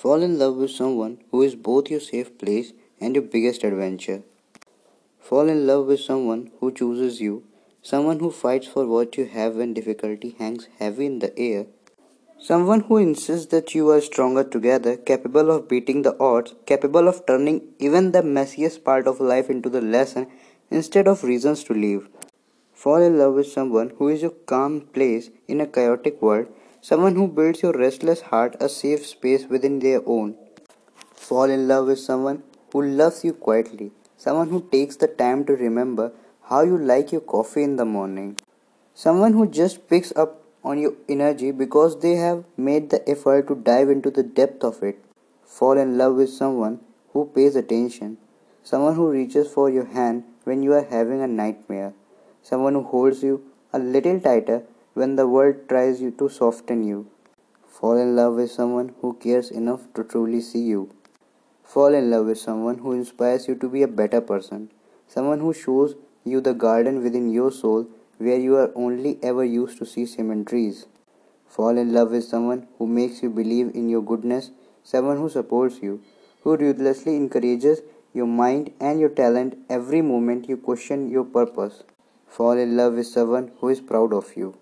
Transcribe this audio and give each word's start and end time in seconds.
Fall 0.00 0.22
in 0.22 0.38
love 0.38 0.54
with 0.54 0.70
someone 0.70 1.14
who 1.32 1.42
is 1.42 1.56
both 1.56 1.90
your 1.90 1.98
safe 1.98 2.28
place 2.38 2.72
and 3.00 3.16
your 3.16 3.24
biggest 3.24 3.64
adventure. 3.64 4.22
Fall 5.18 5.48
in 5.48 5.66
love 5.66 5.86
with 5.86 5.98
someone 5.98 6.52
who 6.60 6.70
chooses 6.70 7.20
you, 7.20 7.42
someone 7.82 8.20
who 8.20 8.30
fights 8.30 8.68
for 8.68 8.86
what 8.86 9.18
you 9.18 9.24
have 9.24 9.56
when 9.56 9.74
difficulty 9.74 10.36
hangs 10.38 10.68
heavy 10.78 11.06
in 11.06 11.18
the 11.18 11.36
air, 11.36 11.66
someone 12.38 12.82
who 12.82 12.98
insists 12.98 13.46
that 13.46 13.74
you 13.74 13.90
are 13.90 14.00
stronger 14.00 14.44
together, 14.44 14.96
capable 14.96 15.50
of 15.50 15.68
beating 15.68 16.02
the 16.02 16.16
odds, 16.20 16.54
capable 16.64 17.08
of 17.08 17.26
turning 17.26 17.60
even 17.80 18.12
the 18.12 18.22
messiest 18.22 18.84
part 18.84 19.08
of 19.08 19.18
life 19.18 19.50
into 19.50 19.68
the 19.68 19.80
lesson 19.80 20.28
instead 20.70 21.08
of 21.08 21.24
reasons 21.24 21.64
to 21.64 21.74
leave. 21.74 22.08
Fall 22.72 23.02
in 23.02 23.18
love 23.18 23.34
with 23.34 23.48
someone 23.48 23.90
who 23.98 24.06
is 24.10 24.22
your 24.22 24.36
calm 24.46 24.80
place 24.80 25.30
in 25.48 25.60
a 25.60 25.66
chaotic 25.66 26.22
world, 26.22 26.46
someone 26.80 27.14
who 27.16 27.26
builds 27.28 27.62
your 27.62 27.72
restless 27.72 28.20
heart 28.22 28.56
a 28.60 28.68
safe 28.68 29.06
space 29.06 29.46
within 29.46 29.78
their 29.78 30.02
own. 30.06 30.36
Fall 31.14 31.50
in 31.50 31.68
love 31.68 31.86
with 31.86 31.98
someone 31.98 32.42
who 32.72 32.82
loves 32.82 33.24
you 33.24 33.32
quietly, 33.32 33.92
someone 34.16 34.48
who 34.48 34.68
takes 34.70 34.96
the 34.96 35.08
time 35.08 35.44
to 35.44 35.52
remember 35.54 36.12
how 36.44 36.62
you 36.62 36.78
like 36.78 37.12
your 37.12 37.20
coffee 37.20 37.62
in 37.62 37.76
the 37.76 37.84
morning, 37.84 38.36
someone 38.94 39.32
who 39.32 39.46
just 39.46 39.88
picks 39.88 40.12
up 40.16 40.42
on 40.64 40.78
your 40.78 40.94
energy 41.08 41.50
because 41.50 42.00
they 42.00 42.16
have 42.16 42.44
made 42.56 42.90
the 42.90 43.08
effort 43.08 43.48
to 43.48 43.54
dive 43.54 43.90
into 43.90 44.10
the 44.10 44.22
depth 44.22 44.64
of 44.64 44.82
it. 44.82 44.98
Fall 45.44 45.78
in 45.78 45.96
love 45.98 46.16
with 46.16 46.30
someone 46.30 46.80
who 47.12 47.26
pays 47.34 47.56
attention, 47.56 48.18
someone 48.62 48.94
who 48.94 49.10
reaches 49.10 49.48
for 49.48 49.70
your 49.70 49.86
hand 49.86 50.24
when 50.44 50.62
you 50.62 50.72
are 50.72 50.84
having 50.84 51.20
a 51.22 51.26
nightmare 51.26 51.92
someone 52.42 52.74
who 52.74 52.82
holds 52.82 53.22
you 53.22 53.34
a 53.72 53.78
little 53.78 54.18
tighter 54.20 54.62
when 54.98 55.14
the 55.14 55.28
world 55.32 55.58
tries 55.68 56.00
you 56.02 56.10
to 56.20 56.28
soften 56.28 56.82
you. 56.82 57.06
Fall 57.74 57.98
in 58.04 58.16
love 58.16 58.34
with 58.34 58.50
someone 58.50 58.88
who 59.00 59.12
cares 59.24 59.50
enough 59.58 59.82
to 59.94 60.02
truly 60.02 60.40
see 60.40 60.62
you. 60.70 60.90
Fall 61.62 61.94
in 61.94 62.10
love 62.10 62.26
with 62.26 62.38
someone 62.38 62.78
who 62.78 62.92
inspires 62.92 63.46
you 63.46 63.54
to 63.54 63.68
be 63.68 63.82
a 63.82 63.94
better 64.00 64.20
person, 64.20 64.72
someone 65.06 65.38
who 65.38 65.54
shows 65.54 65.94
you 66.24 66.40
the 66.40 66.52
garden 66.52 67.00
within 67.04 67.30
your 67.30 67.52
soul 67.52 67.86
where 68.16 68.40
you 68.40 68.56
are 68.56 68.72
only 68.74 69.18
ever 69.22 69.44
used 69.44 69.78
to 69.78 69.86
see 69.86 70.04
cement 70.04 70.48
trees. 70.48 70.86
Fall 71.46 71.78
in 71.78 71.92
love 71.92 72.10
with 72.10 72.24
someone 72.24 72.66
who 72.78 72.88
makes 72.88 73.22
you 73.22 73.30
believe 73.30 73.74
in 73.76 73.88
your 73.88 74.02
goodness, 74.02 74.50
someone 74.82 75.18
who 75.18 75.28
supports 75.28 75.80
you, 75.80 76.02
who 76.42 76.56
ruthlessly 76.56 77.14
encourages 77.14 77.82
your 78.12 78.26
mind 78.26 78.72
and 78.80 78.98
your 78.98 79.10
talent 79.10 79.58
every 79.70 80.02
moment 80.02 80.48
you 80.48 80.56
question 80.56 81.08
your 81.08 81.24
purpose. 81.24 81.84
Fall 82.26 82.58
in 82.58 82.76
love 82.76 82.94
with 82.94 83.06
someone 83.06 83.52
who 83.60 83.68
is 83.68 83.80
proud 83.80 84.12
of 84.12 84.36
you. 84.36 84.56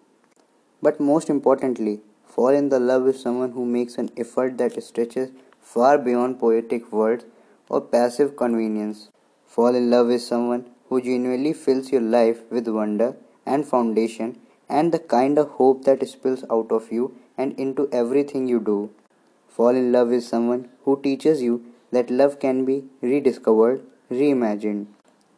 But 0.82 1.00
most 1.00 1.30
importantly, 1.30 2.00
fall 2.24 2.48
in 2.48 2.68
the 2.68 2.80
love 2.80 3.02
with 3.02 3.18
someone 3.18 3.52
who 3.52 3.64
makes 3.64 3.98
an 3.98 4.10
effort 4.16 4.58
that 4.58 4.82
stretches 4.82 5.30
far 5.60 5.98
beyond 5.98 6.38
poetic 6.38 6.92
words 6.92 7.24
or 7.68 7.80
passive 7.80 8.36
convenience. 8.36 9.08
Fall 9.46 9.74
in 9.74 9.90
love 9.90 10.08
with 10.08 10.22
someone 10.22 10.66
who 10.88 11.00
genuinely 11.00 11.52
fills 11.52 11.92
your 11.92 12.00
life 12.00 12.42
with 12.50 12.68
wonder 12.68 13.16
and 13.44 13.66
foundation 13.66 14.38
and 14.68 14.92
the 14.92 14.98
kind 14.98 15.38
of 15.38 15.50
hope 15.50 15.84
that 15.84 16.06
spills 16.08 16.44
out 16.50 16.70
of 16.70 16.92
you 16.92 17.16
and 17.36 17.58
into 17.58 17.88
everything 17.92 18.46
you 18.46 18.60
do. 18.60 18.90
Fall 19.48 19.70
in 19.70 19.92
love 19.92 20.08
with 20.08 20.24
someone 20.24 20.68
who 20.84 21.00
teaches 21.02 21.42
you 21.42 21.64
that 21.92 22.10
love 22.10 22.38
can 22.38 22.64
be 22.64 22.84
rediscovered, 23.00 23.82
reimagined 24.10 24.86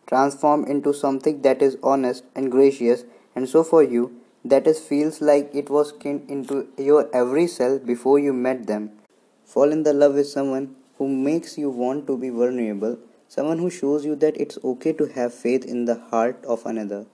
transformed 0.08 0.66
into 0.68 0.92
something 0.92 1.42
that 1.42 1.62
is 1.62 1.76
honest 1.82 2.24
and 2.34 2.50
gracious 2.50 3.04
and 3.36 3.48
so 3.48 3.62
for 3.62 3.82
you 3.82 4.04
that 4.44 4.66
is 4.66 4.78
feels 4.78 5.20
like 5.20 5.50
it 5.54 5.70
was 5.70 5.92
kin 5.92 6.24
into 6.28 6.68
your 6.76 7.08
every 7.12 7.46
cell 7.46 7.78
before 7.78 8.18
you 8.18 8.32
met 8.32 8.66
them. 8.66 8.90
Fall 9.44 9.72
in 9.72 9.82
the 9.82 9.92
love 9.92 10.14
with 10.14 10.28
someone 10.28 10.74
who 10.98 11.08
makes 11.08 11.56
you 11.58 11.70
want 11.70 12.06
to 12.06 12.16
be 12.16 12.28
vulnerable 12.28 12.98
someone 13.28 13.58
who 13.58 13.68
shows 13.68 14.04
you 14.06 14.16
that 14.16 14.36
it's 14.40 14.58
okay 14.64 14.92
to 14.94 15.06
have 15.06 15.34
faith 15.34 15.64
in 15.64 15.84
the 15.84 15.96
heart 16.10 16.42
of 16.46 16.64
another. 16.64 17.04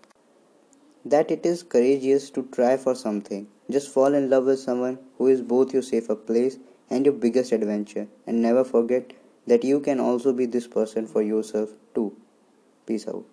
That 1.05 1.31
it 1.31 1.45
is 1.45 1.63
courageous 1.63 2.31
to 2.31 2.45
try 2.53 2.77
for 2.77 2.95
something. 2.95 3.49
Just 3.71 3.93
fall 3.93 4.15
in 4.15 4.31
love 4.31 4.45
with 4.45 4.61
someone 4.61 4.99
who 5.19 5.27
is 5.27 5.43
both 5.43 5.75
your 5.75 5.83
safer 5.83 6.15
place 6.15 6.59
and 6.89 7.05
your 7.05 7.15
biggest 7.15 7.53
adventure. 7.53 8.07
And 8.27 8.41
never 8.41 8.65
forget 8.65 9.13
that 9.47 9.65
you 9.65 9.81
can 9.81 10.01
also 10.01 10.33
be 10.33 10.47
this 10.47 10.67
person 10.67 11.07
for 11.07 11.21
yourself 11.21 11.71
too. 11.95 12.17
Peace 12.87 13.09
out. 13.09 13.25